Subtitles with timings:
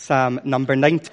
[0.00, 1.10] Psalm number 90.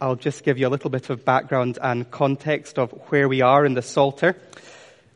[0.00, 3.66] I'll just give you a little bit of background and context of where we are
[3.66, 4.36] in the Psalter.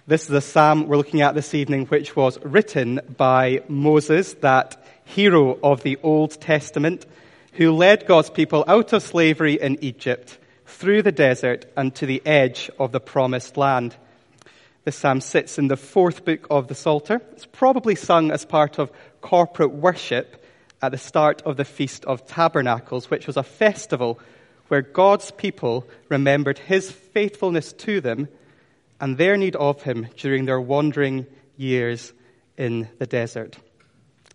[0.06, 4.84] This is a psalm we're looking at this evening, which was written by Moses, that
[5.06, 7.06] hero of the Old Testament,
[7.52, 10.36] who led God's people out of slavery in Egypt,
[10.66, 13.96] through the desert, and to the edge of the promised land.
[14.84, 17.22] This psalm sits in the fourth book of the Psalter.
[17.32, 18.92] It's probably sung as part of
[19.22, 20.42] corporate worship
[20.82, 24.18] at the start of the Feast of Tabernacles, which was a festival
[24.68, 28.28] where God's people remembered his faithfulness to them
[29.00, 32.12] and their need of him during their wandering years
[32.56, 33.56] in the desert.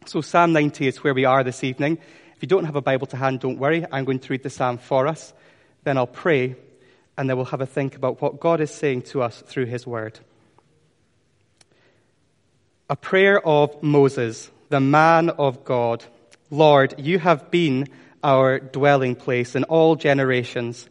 [0.05, 1.99] So, Psalm 90 is where we are this evening.
[2.35, 3.85] If you don't have a Bible to hand, don't worry.
[3.91, 5.34] I'm going to read the psalm for us.
[5.84, 6.55] Then I'll pray,
[7.17, 9.85] and then we'll have a think about what God is saying to us through his
[9.85, 10.20] word.
[12.89, 16.03] A prayer of Moses, the man of God.
[16.51, 17.87] Lord, you have been
[18.21, 20.89] our dwelling place in all generations.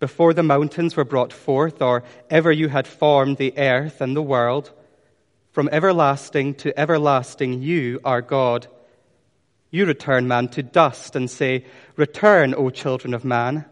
[0.00, 4.22] Before the mountains were brought forth, or ever you had formed the earth and the
[4.22, 4.72] world,
[5.52, 8.66] from everlasting to everlasting, you are God.
[9.70, 13.66] You return man to dust and say, Return, O children of man.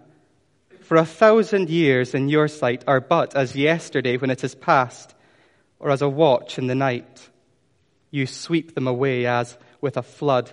[0.82, 5.14] For a thousand years in your sight are but as yesterday when it is past,
[5.78, 7.30] or as a watch in the night.
[8.10, 10.52] You sweep them away as with a flood.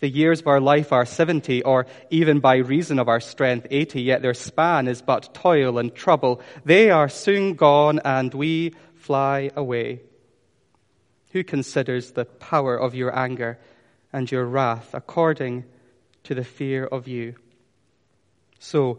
[0.00, 4.02] The years of our life are 70, or even by reason of our strength 80,
[4.02, 6.42] yet their span is but toil and trouble.
[6.64, 10.02] They are soon gone, and we fly away.
[11.30, 13.58] Who considers the power of your anger
[14.12, 15.64] and your wrath according
[16.24, 17.36] to the fear of you?
[18.58, 18.98] So,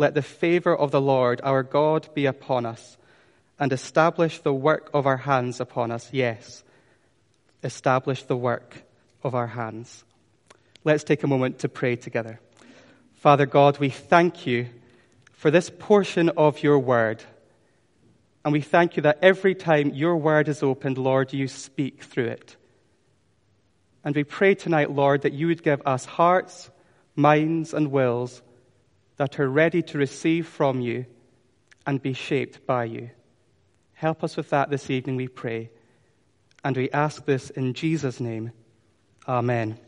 [0.00, 2.96] let the favor of the Lord our God be upon us
[3.58, 6.08] and establish the work of our hands upon us.
[6.10, 6.64] Yes,
[7.62, 8.82] establish the work
[9.22, 10.02] of our hands.
[10.84, 12.40] Let's take a moment to pray together.
[13.16, 14.68] Father God, we thank you
[15.32, 17.22] for this portion of your word.
[18.42, 22.28] And we thank you that every time your word is opened, Lord, you speak through
[22.28, 22.56] it.
[24.02, 26.70] And we pray tonight, Lord, that you would give us hearts,
[27.14, 28.40] minds, and wills
[29.20, 31.04] that are ready to receive from you
[31.86, 33.10] and be shaped by you.
[33.92, 35.68] Help us with that this evening, we pray.
[36.64, 38.52] And we ask this in Jesus' name.
[39.28, 39.78] Amen.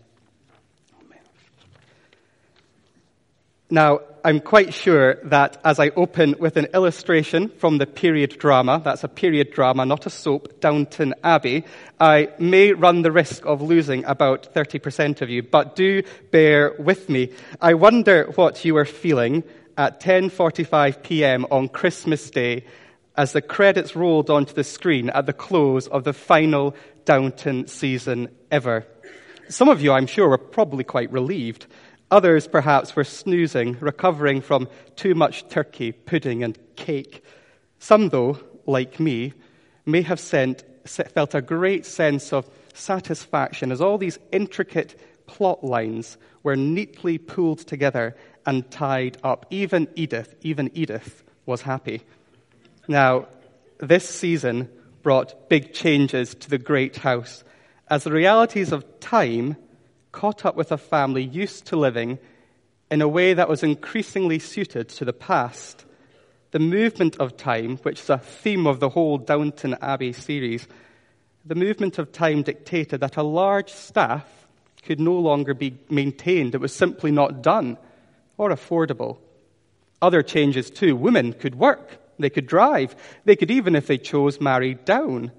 [3.72, 8.82] Now, I'm quite sure that as I open with an illustration from the period drama,
[8.84, 11.64] that's a period drama, not a soap, Downton Abbey,
[11.98, 17.08] I may run the risk of losing about 30% of you, but do bear with
[17.08, 17.32] me.
[17.62, 19.42] I wonder what you were feeling
[19.78, 21.46] at 10:45 p.m.
[21.50, 22.66] on Christmas Day
[23.16, 28.28] as the credits rolled onto the screen at the close of the final Downton season
[28.50, 28.84] ever.
[29.48, 31.66] Some of you, I'm sure, were probably quite relieved.
[32.12, 37.24] Others, perhaps, were snoozing, recovering from too much turkey, pudding, and cake.
[37.78, 39.32] Some, though, like me,
[39.86, 44.94] may have sent, felt a great sense of satisfaction as all these intricate
[45.26, 48.14] plot lines were neatly pulled together
[48.44, 49.46] and tied up.
[49.48, 52.02] Even Edith, even Edith was happy.
[52.88, 53.28] Now,
[53.78, 54.68] this season
[55.02, 57.42] brought big changes to the great house
[57.88, 59.56] as the realities of time
[60.12, 62.18] caught up with a family used to living
[62.90, 65.84] in a way that was increasingly suited to the past.
[66.50, 70.68] The movement of time, which is a theme of the whole Downton Abbey series,
[71.44, 74.26] the movement of time dictated that a large staff
[74.84, 76.54] could no longer be maintained.
[76.54, 77.78] It was simply not done
[78.36, 79.18] or affordable.
[80.02, 80.94] Other changes too.
[80.94, 81.98] Women could work.
[82.18, 82.94] They could drive.
[83.24, 85.32] They could even, if they chose, marry down.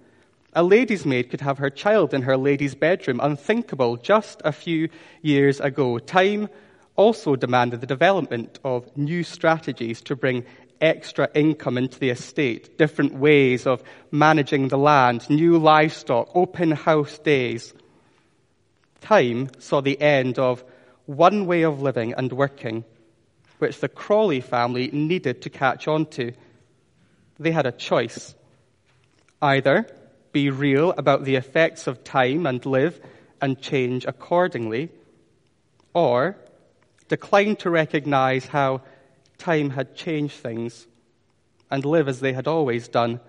[0.55, 3.19] A lady's maid could have her child in her lady's bedroom.
[3.21, 4.89] Unthinkable just a few
[5.21, 5.97] years ago.
[5.97, 6.47] Time
[6.95, 10.45] also demanded the development of new strategies to bring
[10.79, 17.17] extra income into the estate, different ways of managing the land, new livestock, open house
[17.19, 17.73] days.
[19.01, 20.63] Time saw the end of
[21.06, 22.83] one way of living and working,
[23.57, 26.31] which the Crawley family needed to catch on to.
[27.39, 28.35] They had a choice.
[29.41, 29.88] Either
[30.33, 33.00] be real about the effects of time and live
[33.41, 34.89] and change accordingly,
[35.94, 36.35] or
[37.07, 38.81] decline to recognize how
[39.38, 40.88] time had changed things
[41.69, 43.19] and live as they had always done,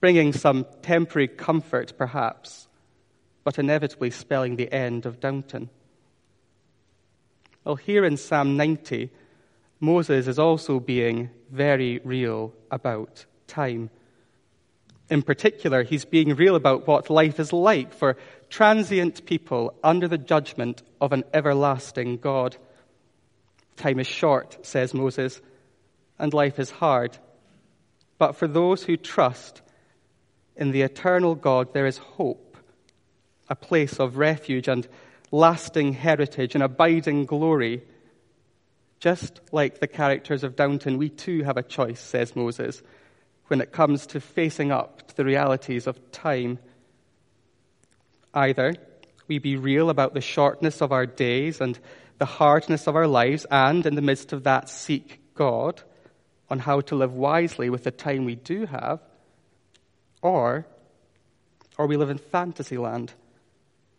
[0.00, 2.68] bringing some temporary comfort perhaps,
[3.42, 5.68] but inevitably spelling the end of Downton.
[7.64, 9.10] Well, here in Psalm 90,
[9.80, 13.90] Moses is also being very real about time.
[15.10, 18.16] In particular, he's being real about what life is like for
[18.48, 22.56] transient people under the judgment of an everlasting God.
[23.76, 25.42] Time is short, says Moses,
[26.18, 27.18] and life is hard.
[28.16, 29.60] But for those who trust
[30.56, 32.56] in the eternal God, there is hope,
[33.48, 34.88] a place of refuge and
[35.30, 37.82] lasting heritage and abiding glory.
[39.00, 42.82] Just like the characters of Downton, we too have a choice, says Moses
[43.48, 46.58] when it comes to facing up to the realities of time.
[48.32, 48.74] Either
[49.28, 51.78] we be real about the shortness of our days and
[52.18, 55.82] the hardness of our lives, and in the midst of that, seek God
[56.48, 59.00] on how to live wisely with the time we do have,
[60.22, 60.66] or,
[61.76, 63.12] or we live in fantasy land,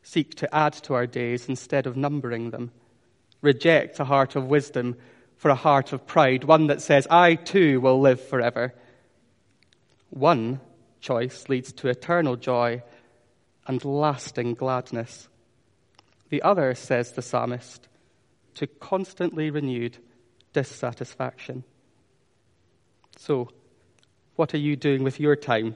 [0.02, 2.72] seek to add to our days instead of numbering them,
[3.42, 4.96] reject a heart of wisdom
[5.38, 8.74] for a heart of pride, one that says, I too will live forever
[10.16, 10.62] one
[11.02, 12.82] choice leads to eternal joy
[13.68, 15.28] and lasting gladness.
[16.30, 17.88] The other, says the psalmist,
[18.56, 19.98] to constantly renewed
[20.54, 21.66] dissatisfaction.
[23.18, 23.50] So,
[24.38, 25.76] what are you doing with your time?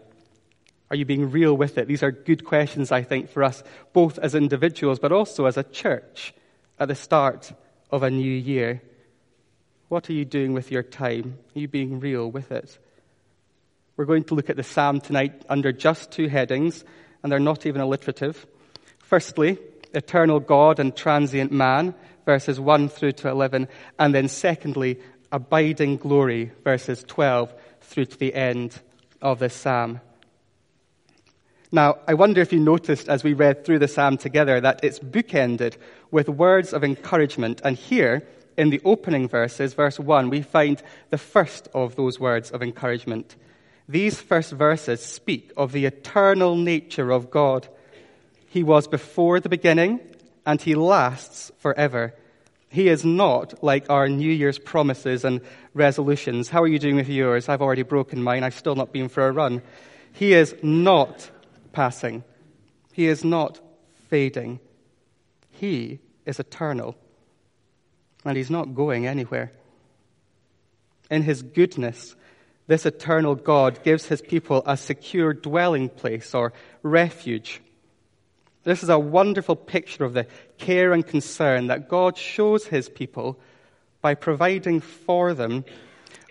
[0.89, 1.87] Are you being real with it?
[1.87, 5.63] These are good questions, I think, for us, both as individuals, but also as a
[5.63, 6.33] church
[6.79, 7.51] at the start
[7.91, 8.81] of a new year.
[9.89, 11.37] What are you doing with your time?
[11.55, 12.79] Are you being real with it?
[13.99, 16.85] We're going to look at the psalm tonight under just two headings,
[17.21, 18.47] and they're not even alliterative.
[18.99, 19.57] Firstly,
[19.93, 21.93] eternal God and transient man,
[22.25, 23.67] verses 1 through to 11,
[23.99, 25.01] and then secondly,
[25.33, 28.79] abiding glory, verses 12 through to the end
[29.21, 29.99] of the psalm.
[31.69, 34.99] Now, I wonder if you noticed as we read through the psalm together that it's
[34.99, 35.75] bookended
[36.09, 37.59] with words of encouragement.
[37.65, 38.25] And here,
[38.55, 43.35] in the opening verses, verse 1, we find the first of those words of encouragement.
[43.89, 47.67] These first verses speak of the eternal nature of God.
[48.47, 49.99] He was before the beginning,
[50.45, 52.13] and He lasts forever.
[52.69, 55.41] He is not like our New Year's promises and
[55.73, 56.49] resolutions.
[56.49, 57.49] How are you doing with yours?
[57.49, 58.43] I've already broken mine.
[58.43, 59.63] I've still not been for a run.
[60.13, 61.31] He is not
[61.71, 62.23] passing.
[62.93, 63.59] He is not
[64.07, 64.59] fading.
[65.49, 65.97] He
[66.27, 66.95] is eternal.
[68.23, 69.51] And He's not going anywhere.
[71.09, 72.15] In His goodness,
[72.69, 77.61] this eternal God gives his people a secure dwelling place or refuge.
[78.63, 80.27] This is a wonderful picture of the
[80.59, 83.39] care and concern that God shows his people
[84.01, 85.65] by providing for them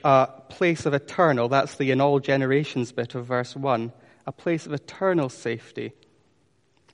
[0.05, 3.93] a place of eternal, that's the in all generations bit of verse 1,
[4.25, 5.93] a place of eternal safety.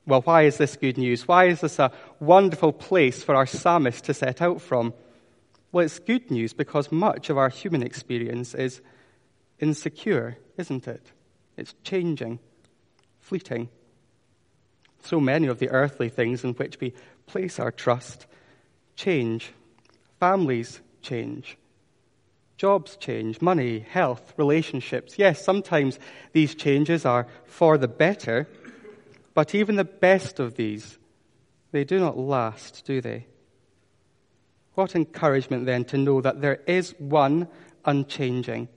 [0.07, 1.29] Well, why is this good news?
[1.29, 4.95] Why is this a wonderful place for our psalmist to set out from?
[5.71, 8.81] Well, it's good news because much of our human experience is
[9.65, 11.03] insecure, isn't it?
[11.57, 12.39] It's changing,
[13.19, 13.71] fleeting.
[15.03, 16.93] So many of the earthly things in which we
[17.27, 18.27] place our trust
[18.95, 19.53] change.
[20.21, 21.57] Families change.
[22.59, 25.19] Jobs change, money, health, relationships.
[25.19, 25.99] Yes, sometimes
[26.33, 28.47] these changes are for the better,
[29.33, 30.99] but even the best of these,
[31.73, 33.27] they do not last, do they?
[34.75, 37.49] What encouragement then to know that there is one
[37.85, 38.69] unchanging,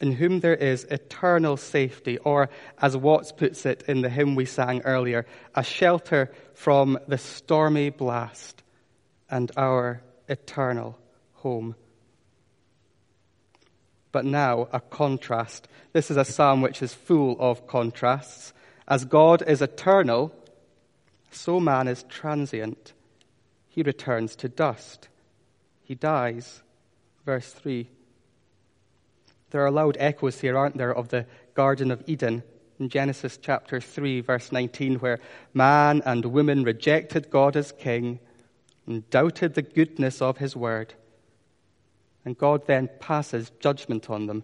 [0.00, 4.44] in whom there is eternal safety, or as Watts puts it in the hymn we
[4.44, 8.62] sang earlier, a shelter from the stormy blast
[9.30, 10.98] and our eternal
[11.34, 11.74] home.
[14.12, 15.66] But now, a contrast.
[15.92, 18.52] This is a psalm which is full of contrasts.
[18.86, 20.32] As God is eternal,
[21.30, 22.92] so man is transient.
[23.68, 25.08] He returns to dust.
[25.82, 26.62] He dies.
[27.24, 27.88] Verse 3
[29.54, 32.42] there are loud echoes here, aren't there, of the Garden of Eden
[32.80, 35.20] in Genesis chapter 3, verse 19, where
[35.52, 38.18] man and woman rejected God as king,
[38.88, 40.94] and doubted the goodness of his word.
[42.24, 44.42] And God then passes judgment on them.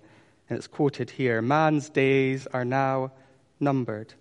[0.49, 3.11] And it's quoted here Man's days are now
[3.59, 4.15] numbered.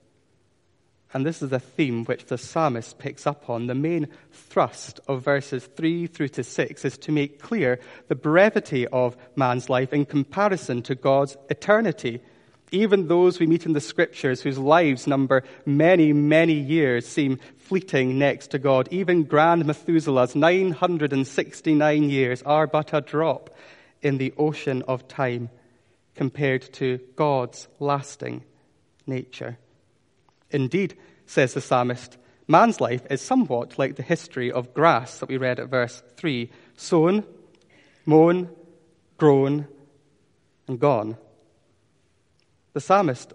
[1.14, 3.66] And this is a theme which the psalmist picks up on.
[3.66, 8.86] The main thrust of verses 3 through to 6 is to make clear the brevity
[8.88, 12.22] of man's life in comparison to God's eternity.
[12.72, 18.20] Even those we meet in the scriptures whose lives number many, many years seem fleeting
[18.20, 18.88] next to God.
[18.92, 23.50] Even grand Methuselah's 969 years are but a drop
[24.04, 25.50] in the ocean of time
[26.14, 28.44] compared to God's lasting
[29.08, 29.58] nature.
[30.52, 35.38] Indeed, says the psalmist, man's life is somewhat like the history of grass that we
[35.38, 37.24] read at verse 3 sown,
[38.06, 38.50] mown,
[39.18, 39.68] grown,
[40.68, 41.18] and gone.
[42.74, 43.34] The psalmist,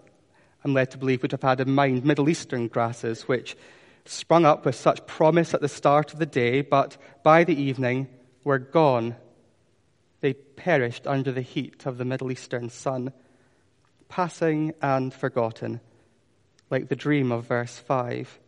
[0.63, 3.55] I'm led to believe, would have had in mind Middle Eastern grasses, which
[4.05, 8.07] sprung up with such promise at the start of the day, but by the evening
[8.43, 9.15] were gone.
[10.21, 13.13] They perished under the heat of the Middle Eastern sun,
[14.09, 15.79] passing and forgotten
[16.69, 18.39] like the dream of verse 5.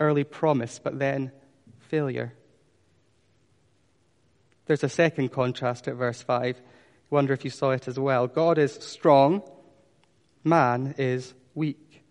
[0.00, 1.32] Early promise, but then
[1.78, 2.32] failure.
[4.66, 6.56] There's a second contrast at verse 5.
[6.56, 6.60] I
[7.10, 8.26] wonder if you saw it as well.
[8.26, 9.42] God is strong,
[10.44, 12.02] man is weak.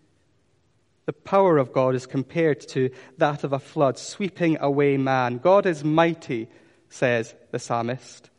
[1.06, 5.38] The power of God is compared to that of a flood sweeping away man.
[5.38, 6.48] God is mighty,
[6.88, 8.30] says the psalmist,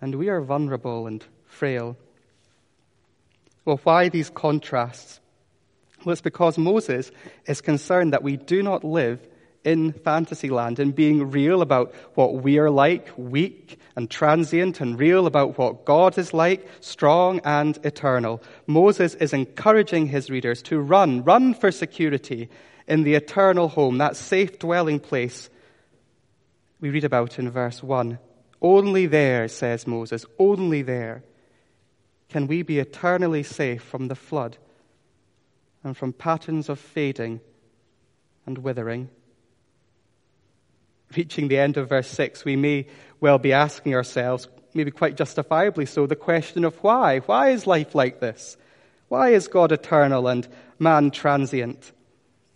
[0.00, 1.96] and we are vulnerable and frail.
[3.64, 5.20] Well, why these contrasts?
[6.04, 7.10] Well, it's because Moses
[7.46, 9.26] is concerned that we do not live
[9.64, 14.98] in fantasy land and being real about what we are like, weak and transient, and
[14.98, 18.42] real about what God is like, strong and eternal.
[18.66, 22.48] Moses is encouraging his readers to run, run for security
[22.88, 25.48] in the eternal home, that safe dwelling place
[26.80, 28.18] we read about in verse 1.
[28.60, 31.22] Only there, says Moses, only there
[32.28, 34.56] can we be eternally safe from the flood
[35.84, 37.40] and from patterns of fading
[38.46, 39.08] and withering.
[41.16, 42.86] Reaching the end of verse 6, we may
[43.20, 47.18] well be asking ourselves, maybe quite justifiably so, the question of why.
[47.20, 48.56] Why is life like this?
[49.08, 50.48] Why is God eternal and
[50.78, 51.92] man transient?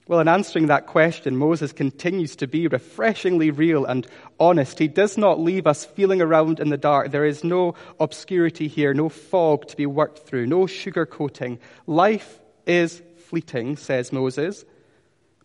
[0.08, 4.06] Well, in answering that question, Moses continues to be refreshingly real and
[4.38, 4.78] honest.
[4.78, 7.10] He does not leave us feeling around in the dark.
[7.10, 11.58] There is no obscurity here, no fog to be worked through, no sugarcoating.
[11.88, 14.64] Life is fleeting, says Moses,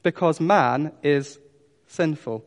[0.04, 1.40] because man is
[1.88, 2.46] sinful.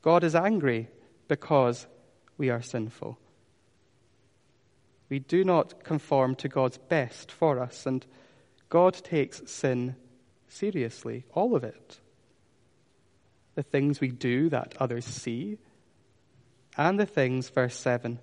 [0.00, 0.88] God is angry
[1.28, 1.86] because
[2.38, 3.18] we are sinful.
[5.08, 8.04] We do not conform to God's best for us, and
[8.68, 9.96] God takes sin
[10.48, 12.00] seriously, all of it.
[13.54, 15.58] The things we do that others see,
[16.76, 18.18] and the things, verse 7,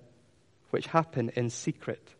[0.70, 2.14] which happen in secret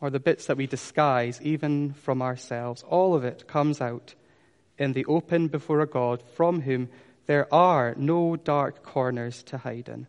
[0.00, 4.14] or the bits that we disguise even from ourselves, all of it comes out
[4.78, 6.88] in the open before a God from whom
[7.26, 10.06] there are no dark corners to hide in.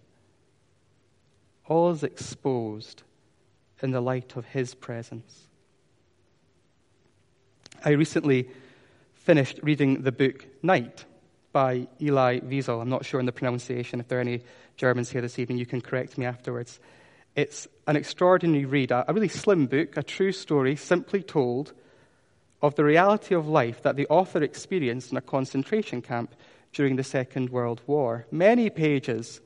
[1.68, 3.04] All is exposed
[3.82, 5.48] in the light of His presence.
[7.84, 8.50] I recently
[9.14, 11.06] finished reading the book Night
[11.52, 12.82] by Elie Wiesel.
[12.82, 14.00] I'm not sure on the pronunciation.
[14.00, 14.42] If there are any
[14.78, 16.80] Germans here this evening, you can correct me afterwards.
[17.36, 21.74] It's an extraordinary read, a really slim book, a true story, simply told,
[22.62, 26.36] of the reality of life that the author experienced in a concentration camp
[26.74, 28.26] during the Second World War.
[28.32, 29.42] Many pages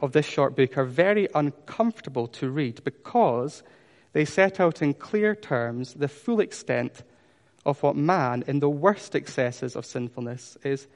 [0.00, 3.62] of this short book are very uncomfortable to read because
[4.12, 7.02] they set out in clear terms the full extent
[7.66, 10.86] of what man, in the worst excesses of sinfulness, is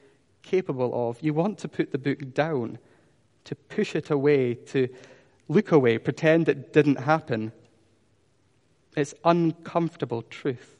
[0.41, 1.21] capable of.
[1.21, 2.79] You want to put the book down,
[3.45, 4.89] to push it away, to
[5.49, 7.51] look away, pretend it didn't happen.
[8.95, 10.77] It's uncomfortable truth.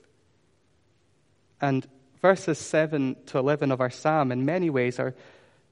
[1.60, 1.86] And
[2.22, 5.16] verses 7 to 11 of our psalm, in many ways, are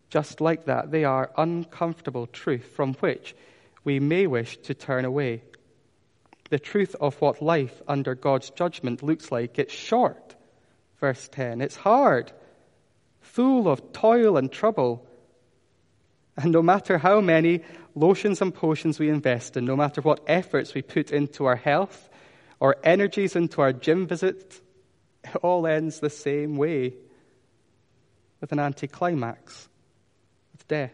[0.10, 0.92] just like that.
[0.92, 3.36] They are uncomfortable truth from which
[3.84, 5.44] we may wish to turn away.
[6.50, 9.60] The truth of what life under God's judgment looks like.
[9.60, 10.36] It's short,
[11.00, 11.62] verse 10.
[11.62, 12.32] It's hard,
[13.22, 15.07] full of toil and trouble.
[16.38, 17.62] And no matter how many
[17.96, 22.10] lotions and potions we invest in, no matter what efforts we put into our health
[22.60, 24.62] or energies into our gym visit,
[25.24, 26.94] it all ends the same way
[28.40, 29.68] with an anticlimax,
[30.54, 30.94] with death.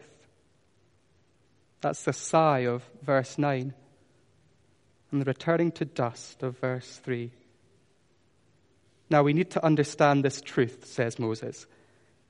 [1.82, 3.74] That's the sigh of verse 9
[5.10, 7.30] and the returning to dust of verse 3.
[9.10, 11.66] Now we need to understand this truth, says Moses,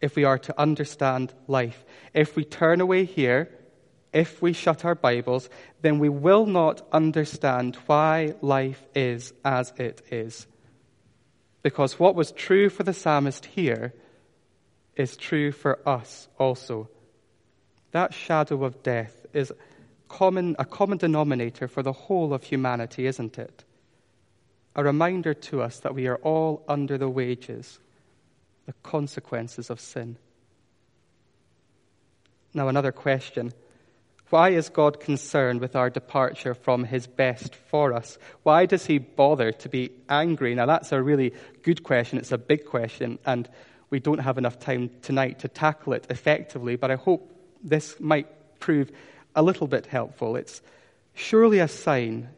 [0.01, 1.85] if we are to understand life.
[2.13, 3.51] If we turn away here,
[4.13, 5.49] if we shut our Bibles,
[5.83, 10.47] then we will not understand why life is as it is.
[11.63, 13.93] Because what was true for the psalmist here
[14.97, 16.89] is true for us also.
[17.91, 19.53] That shadow of death is
[20.09, 23.65] common, a common denominator for the whole of humanity, isn't it?
[24.77, 27.79] A reminder to us that we are all under the wages,
[28.67, 30.17] the consequences of sin.
[32.53, 33.53] Now, another question.
[34.31, 38.19] Why is God concerned with our departure from His best for us?
[38.43, 40.55] Why does He bother to be angry?
[40.55, 42.19] Now, that's a really good question.
[42.19, 43.49] It's a big question, and
[43.91, 47.31] we don't have enough time tonight to tackle it effectively, but I hope
[47.63, 48.29] this might
[48.61, 48.91] prove
[49.35, 50.37] a little bit helpful.
[50.37, 50.63] It's
[51.13, 52.29] surely a sign,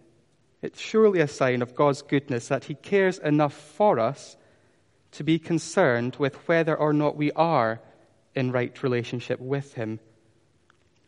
[0.62, 4.36] it's surely a sign of God's goodness that He cares enough for us
[5.12, 7.80] to be concerned with whether or not we are
[8.34, 10.00] in right relationship with Him.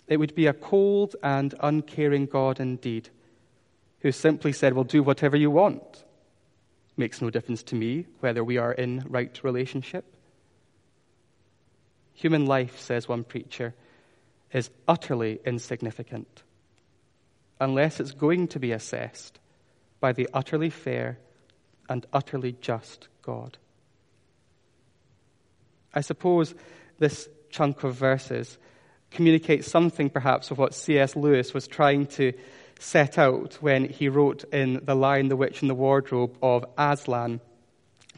[0.07, 3.11] It would be a cold and uncaring God indeed,
[4.01, 6.05] who simply said, Well, do whatever you want.
[6.97, 10.05] Makes no difference to me whether we are in right relationship.
[12.15, 13.75] Human life, says one preacher,
[14.53, 16.43] is utterly insignificant
[17.61, 19.39] unless it's going to be assessed
[20.01, 21.19] by the utterly fair
[21.89, 23.59] and utterly just God.
[25.95, 26.55] I suppose
[26.99, 28.59] this chunk of verses
[29.11, 31.17] communicates something perhaps of what C.S.
[31.17, 32.33] Lewis was trying to
[32.79, 37.41] set out when he wrote in The Lion, the Witch, and the Wardrobe of Aslan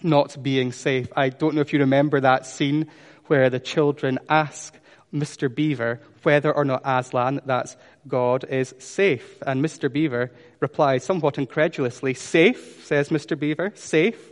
[0.03, 1.09] not being safe.
[1.17, 2.89] I don't know if you remember that scene
[3.27, 4.75] where the children ask
[5.13, 5.53] Mr.
[5.53, 9.43] Beaver whether or not Aslan, that's God, is safe.
[9.47, 9.93] And Mr.
[9.93, 13.39] Beaver replies somewhat incredulously, Safe, says Mr.
[13.39, 14.30] Beaver, safe.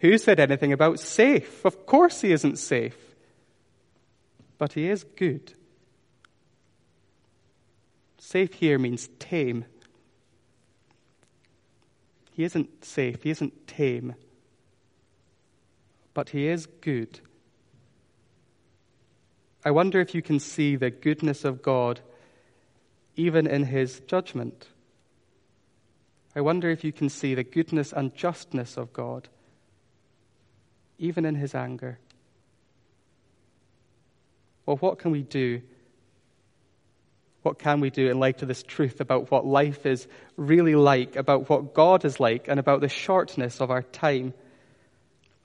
[0.00, 1.64] Who said anything about safe?
[1.64, 2.96] Of course he isn't safe.
[4.58, 5.52] But he is good.
[8.18, 9.64] Safe here means tame.
[12.32, 14.14] He isn't safe, he isn't tame,
[16.12, 17.20] but he is good.
[19.64, 22.00] I wonder if you can see the goodness of God
[23.16, 24.68] even in his judgment.
[26.34, 29.28] I wonder if you can see the goodness and justness of God
[30.98, 31.98] even in his anger.
[34.64, 35.62] Well, what can we do
[37.46, 41.14] what can we do in light of this truth about what life is really like,
[41.14, 44.34] about what God is like, and about the shortness of our time?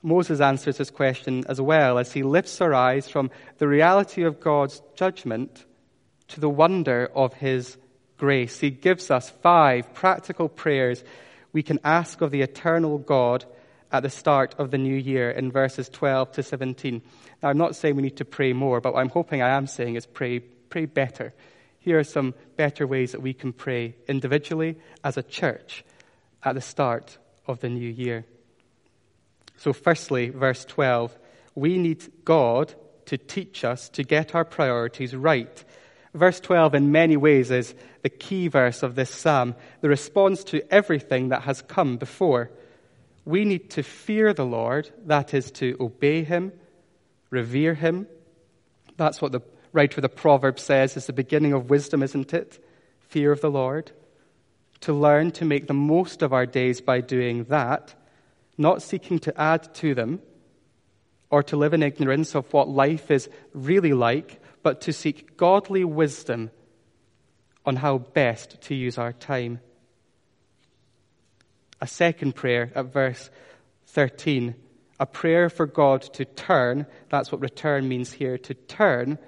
[0.02, 4.40] Moses answers this question as well as he lifts our eyes from the reality of
[4.40, 5.64] God's judgment
[6.26, 7.76] to the wonder of his
[8.18, 8.58] grace.
[8.58, 11.04] He gives us five practical prayers
[11.52, 13.44] we can ask of the eternal God
[13.92, 17.02] at the start of the new year in verses 12 to 17.
[17.42, 19.66] Now, I'm not saying we need to pray more, but what I'm hoping I am
[19.66, 21.34] saying is pray, pray better
[21.82, 25.84] here are some better ways that we can pray individually as a church
[26.44, 28.24] at the start of the new year.
[29.56, 31.18] So, firstly, verse 12,
[31.56, 32.72] we need God
[33.06, 35.64] to teach us to get our priorities right.
[36.14, 40.62] Verse 12, in many ways, is the key verse of this psalm, the response to
[40.72, 42.50] everything that has come before.
[43.24, 46.52] We need to fear the Lord, that is, to obey Him,
[47.30, 48.06] revere Him.
[48.96, 52.64] That's what the writer of the proverb says is the beginning of wisdom, isn't it?
[53.08, 53.92] Fear of the Lord.
[54.80, 57.94] To learn to make the most of our days by doing that,
[58.58, 60.20] not seeking to add to them
[61.30, 65.84] or to live in ignorance of what life is really like, but to seek godly
[65.84, 66.50] wisdom
[67.64, 69.60] on how best to use our time.
[71.82, 73.28] A second prayer at verse
[73.88, 74.54] 13,
[75.00, 79.18] a prayer for God to turn, that's what return means here, to turn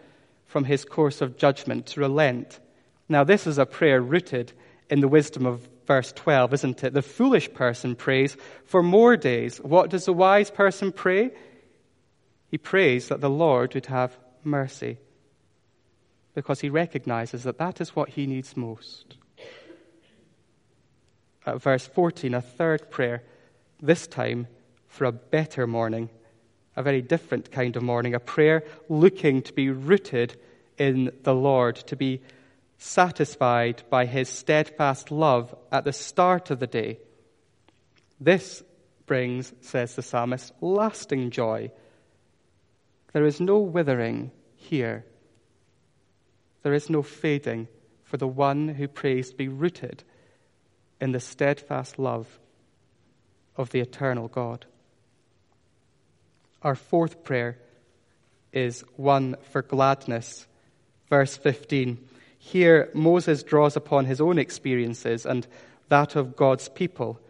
[0.47, 2.61] from his course of judgment, to relent.
[3.09, 4.53] Now, this is a prayer rooted
[4.89, 6.95] in the wisdom of verse 12, isn't it?
[6.95, 8.37] The foolish person prays
[8.67, 9.59] for more days.
[9.59, 11.33] What does the wise person pray?
[12.53, 14.99] He prays that the Lord would have mercy
[16.35, 19.17] because he recognizes that that is what he needs most.
[21.47, 23.23] At verse 14, a third prayer,
[23.81, 24.47] this time
[24.89, 26.09] for a better morning
[26.77, 30.37] a very different kind of morning, a prayer looking to be rooted
[30.77, 32.21] in the Lord, to be
[32.79, 36.99] satisfied by his steadfast love at the start of the day.
[38.21, 38.63] This
[39.07, 41.71] brings, says the psalmist, lasting joy.
[43.13, 45.05] There is no withering here.
[46.63, 47.69] There is no fading
[48.03, 50.03] for the one who prays to be rooted
[51.05, 52.41] in the steadfast love
[53.59, 54.65] of the eternal God.
[56.63, 57.59] Our fourth prayer
[58.55, 60.47] is one for gladness.
[61.11, 61.99] Verse 15.
[62.39, 65.47] Here, Moses draws upon his own experiences and
[65.91, 67.21] that of God's people.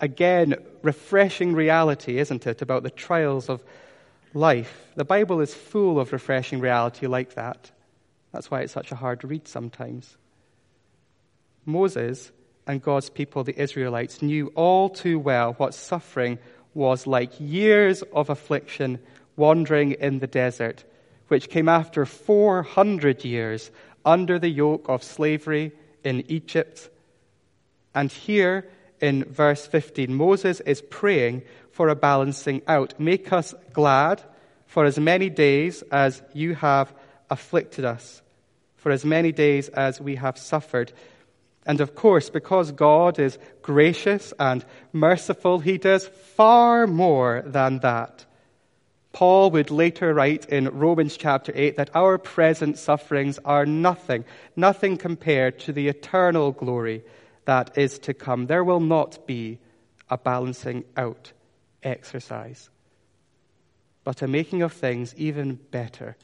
[0.00, 3.62] Again, refreshing reality, isn't it, about the trials of
[4.34, 4.88] life.
[4.96, 7.70] The Bible is full of refreshing reality like that.
[8.32, 10.16] That's why it's such a hard read sometimes.
[11.64, 12.32] Moses
[12.70, 16.38] and God's people, the Israelites, knew all too well what suffering
[16.72, 19.00] was like years of affliction
[19.36, 20.84] wandering in the desert,
[21.26, 23.72] which came after 400 years
[24.04, 25.72] under the yoke of slavery
[26.04, 26.88] in Egypt.
[27.92, 28.68] And here
[29.00, 33.00] in verse 15, Moses is praying for a balancing out.
[33.00, 34.22] Make us glad
[34.66, 36.94] for as many days as you have
[37.30, 38.22] afflicted us,
[38.76, 40.92] for as many days as we have suffered.
[41.70, 46.04] And of course, because God is gracious and merciful, he does
[46.34, 48.26] far more than that.
[49.12, 54.24] Paul would later write in Romans chapter 8 that our present sufferings are nothing,
[54.56, 57.04] nothing compared to the eternal glory
[57.44, 58.48] that is to come.
[58.48, 59.60] There will not be
[60.08, 61.30] a balancing out
[61.84, 62.68] exercise,
[64.02, 66.16] but a making of things even better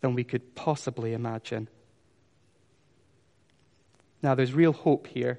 [0.00, 1.66] than we could possibly imagine.
[4.24, 5.38] Now, there's real hope here.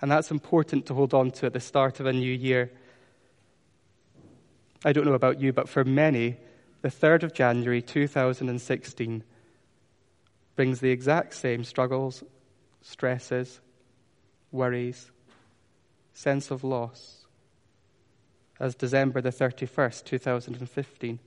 [0.00, 2.72] And that's important to hold on to at the start of a new year.
[4.82, 6.38] I don't know about you, but for many,
[6.80, 9.22] the 3rd of January 2016
[10.56, 12.24] brings the exact same struggles,
[12.80, 13.60] stresses,
[14.50, 15.10] worries,
[16.14, 17.26] sense of loss
[18.58, 21.18] as December the 31st, 2015.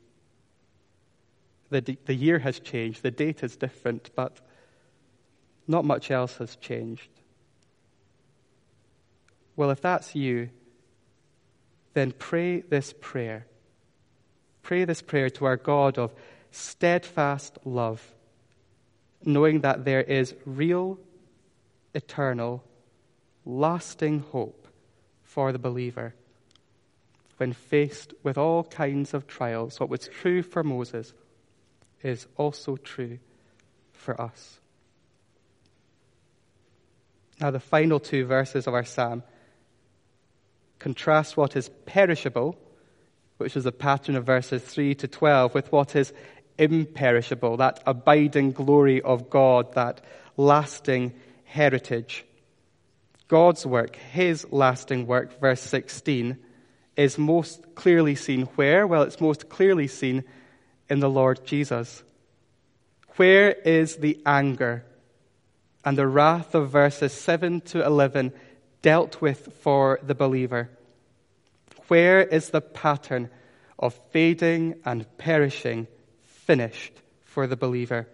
[1.70, 4.42] The, the year has changed, the date is different, but
[5.68, 7.10] not much else has changed.
[9.56, 10.50] Well, if that's you,
[11.94, 13.46] then pray this prayer.
[14.62, 16.14] Pray this prayer to our God of
[16.52, 18.14] steadfast love,
[19.24, 21.00] knowing that there is real,
[21.94, 22.64] eternal,
[23.46, 24.68] lasting hope
[25.24, 26.14] for the believer
[27.38, 29.80] when faced with all kinds of trials.
[29.80, 31.14] What was true for Moses
[32.02, 33.20] is also true
[33.92, 34.60] for us.
[37.40, 39.24] Now, the final two verses of our psalm
[40.80, 42.58] contrast what is perishable,
[43.38, 46.14] which is a pattern of verses 3 to 12, with what is
[46.58, 50.02] imperishable, that abiding glory of God, that
[50.38, 51.14] lasting
[51.46, 52.26] heritage.
[53.28, 56.38] God's work, His lasting work, verse 16,
[56.96, 58.86] is most clearly seen where?
[58.86, 60.24] Well, it's most clearly seen
[60.90, 62.04] in the Lord Jesus.
[63.16, 64.86] Where is the anger
[65.86, 68.32] and the wrath of verses 7 to 11
[68.82, 70.70] dealt with for the believer?
[71.88, 73.30] Where is the pattern
[73.78, 75.88] of fading and perishing
[76.24, 76.94] finished
[77.24, 78.08] for the believer?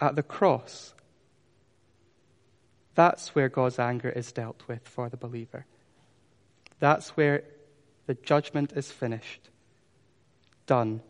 [0.00, 0.94] At the cross.
[2.94, 5.66] That's where God's anger is dealt with for the believer.
[6.80, 7.44] That's where
[8.06, 9.50] the judgment is finished,
[10.66, 11.02] done.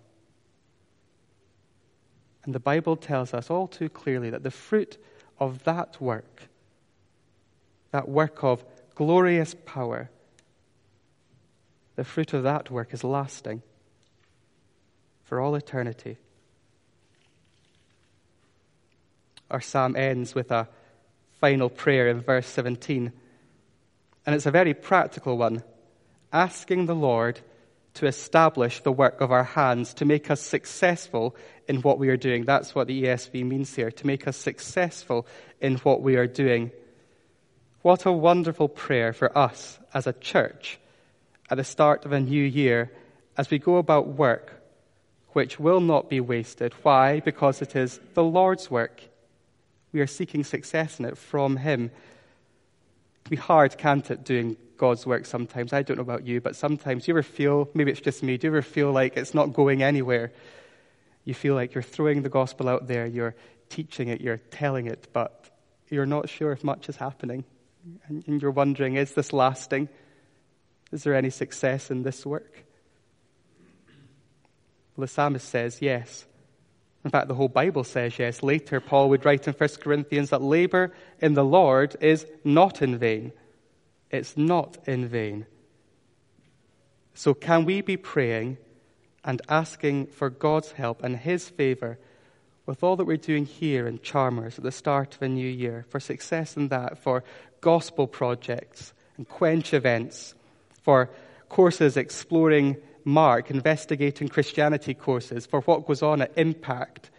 [2.44, 4.96] And the Bible tells us all too clearly that the fruit
[5.38, 6.48] of that work,
[7.90, 10.10] that work of glorious power,
[11.96, 13.62] the fruit of that work is lasting
[15.24, 16.16] for all eternity.
[19.50, 20.68] Our psalm ends with a
[21.40, 23.12] final prayer in verse 17,
[24.26, 25.62] and it's a very practical one,
[26.32, 27.40] asking the Lord
[27.98, 31.34] to establish the work of our hands, to make us successful
[31.66, 32.44] in what we are doing.
[32.44, 35.26] That's what the ESV means here, to make us successful
[35.60, 36.70] in what we are doing.
[37.82, 40.78] What a wonderful prayer for us as a church
[41.50, 42.92] at the start of a new year
[43.36, 44.54] as we go about work
[45.32, 46.72] which will not be wasted.
[46.82, 47.20] Why?
[47.20, 49.02] Because it is the Lord's work.
[49.92, 51.86] We are seeking success in it from Him.
[51.86, 55.72] It can be hard, can't it, doing God's work sometimes.
[55.72, 58.46] I don't know about you, but sometimes you ever feel, maybe it's just me, do
[58.46, 60.32] you ever feel like it's not going anywhere?
[61.24, 63.34] You feel like you're throwing the gospel out there, you're
[63.68, 65.50] teaching it, you're telling it, but
[65.90, 67.44] you're not sure if much is happening.
[68.08, 69.88] And you're wondering, is this lasting?
[70.92, 72.64] Is there any success in this work?
[74.96, 76.24] Well, the psalmist says yes.
[77.04, 78.42] In fact, the whole Bible says yes.
[78.42, 82.98] Later, Paul would write in 1 Corinthians that labor in the Lord is not in
[82.98, 83.32] vain.
[84.10, 85.46] It's not in vain.
[87.14, 88.58] So, can we be praying
[89.24, 91.98] and asking for God's help and His favor
[92.64, 95.84] with all that we're doing here in Chalmers at the start of a new year,
[95.88, 97.24] for success in that, for
[97.60, 100.34] gospel projects and quench events,
[100.82, 101.10] for
[101.48, 107.10] courses exploring Mark investigating Christianity courses for what goes on at Impact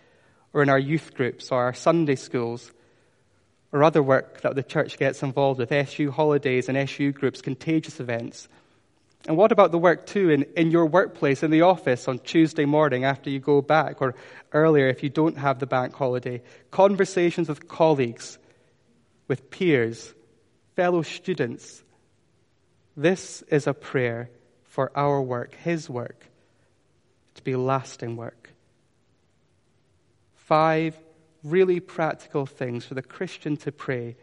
[0.53, 2.71] or in our youth groups or our Sunday schools
[3.71, 7.99] or other work that the church gets involved with, SU holidays and SU groups, contagious
[7.99, 8.47] events.
[9.27, 12.65] And what about the work too in, in your workplace, in the office on Tuesday
[12.65, 14.15] morning after you go back, or
[14.53, 16.41] earlier if you don't have the bank holiday?
[16.71, 18.39] Conversations with colleagues,
[19.27, 20.13] with peers,
[20.75, 21.83] fellow students.
[22.95, 24.29] This is a prayer
[24.63, 26.25] for our work, His work,
[27.35, 28.49] to be lasting work.
[30.35, 30.97] Five
[31.43, 34.15] really practical things for the Christian to pray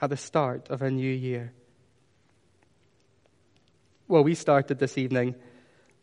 [0.00, 1.52] at the start of a new year.
[4.08, 5.34] Well, we started this evening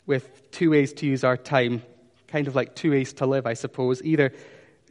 [0.06, 1.82] with two ways to use our time,
[2.28, 4.02] kind of like two ways to live, I suppose.
[4.04, 4.34] Either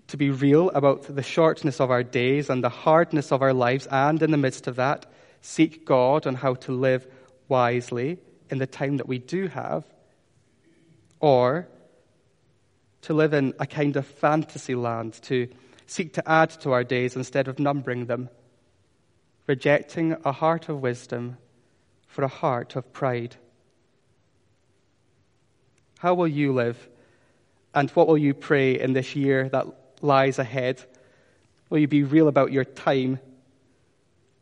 [0.09, 3.87] to be real about the shortness of our days and the hardness of our lives,
[3.91, 5.07] and in the midst of that,
[5.43, 7.07] seek God on how to live
[7.49, 8.19] wisely
[8.51, 9.85] in the time that we do have,
[11.21, 11.69] or
[13.03, 15.49] to live in a kind of fantasy land, to
[15.87, 18.29] seek to add to our days instead of numbering them,
[19.47, 21.37] rejecting a heart of wisdom
[22.07, 23.37] for a heart of pride.
[25.99, 26.89] How will you live?
[27.75, 29.67] And what will you pray in this year that
[30.01, 30.85] lies ahead?
[31.71, 33.19] Will you be real about your time,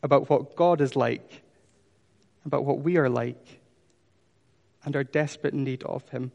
[0.03, 1.43] about what God is like,
[2.45, 3.61] about what we are like,
[4.83, 6.31] and our desperate need of Him?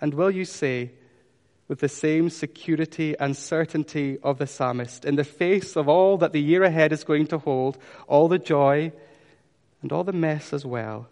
[0.00, 0.92] And will you say,
[1.68, 6.32] with the same security and certainty of the psalmist, in the face of all that
[6.32, 8.90] the year ahead is going to hold, all the joy
[9.82, 11.08] and all the mess as well,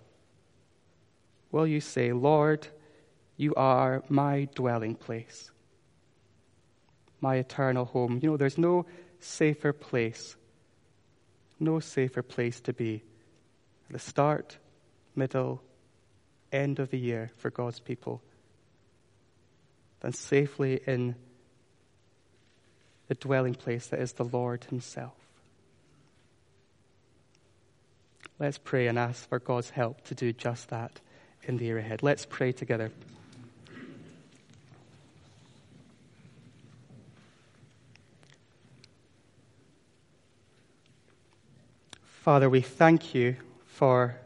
[1.52, 2.66] will you say, Lord,
[3.36, 5.50] you are my dwelling place,
[7.20, 8.18] my eternal home?
[8.20, 8.84] You know, there's no
[9.20, 10.34] safer place,
[11.60, 13.02] no safer place to be
[13.88, 14.58] at the start,
[15.14, 15.62] middle,
[16.50, 18.22] end of the year for God's people
[20.00, 21.14] than safely in
[23.08, 25.14] the dwelling place that is the Lord Himself.
[28.38, 31.00] Let's pray and ask for God's help to do just that
[31.42, 32.02] in the year ahead.
[32.02, 32.92] Let's pray together.
[42.04, 44.16] Father, we thank you for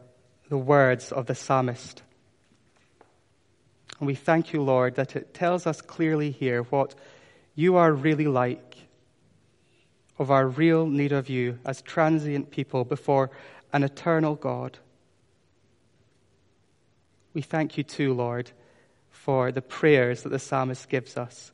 [0.48, 2.02] the words of the psalmist.
[4.02, 6.96] And we thank you, Lord, that it tells us clearly here what
[7.54, 8.76] you are really like,
[10.18, 13.30] of our real need of you as transient people before
[13.72, 14.76] an eternal God.
[17.32, 18.50] We thank you too, Lord,
[19.08, 21.52] for the prayers that the psalmist gives us.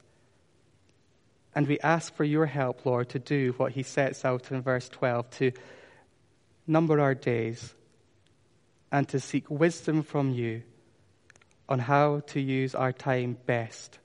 [1.54, 4.88] And we ask for your help, Lord, to do what he sets out in verse
[4.88, 5.52] 12 to
[6.66, 7.74] number our days
[8.90, 10.62] and to seek wisdom from you
[11.68, 13.98] on how to use our time best,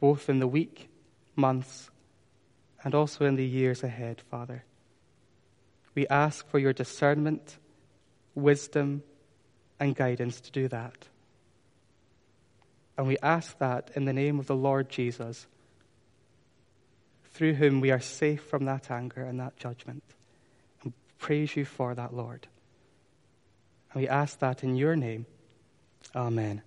[0.00, 0.88] both in the week,
[1.34, 1.90] months,
[2.84, 4.64] and also in the years ahead, Father.
[5.94, 7.56] We ask for your discernment,
[8.34, 9.02] wisdom,
[9.80, 11.08] and guidance to do that.
[12.96, 15.46] And we ask that in the name of the Lord Jesus,
[17.32, 20.02] through whom we are safe from that anger and that judgment.
[20.82, 22.48] And praise you for that, Lord.
[23.92, 25.26] And we ask that in your name.
[26.14, 26.62] Amen.